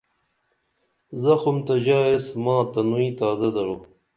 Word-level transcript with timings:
زخم 1.23 1.55
تہ 1.65 1.75
ژائیس 1.85 2.25
ماں 2.43 2.61
تنوئی 2.71 3.09
تازہ 3.17 3.49
درو 3.55 3.75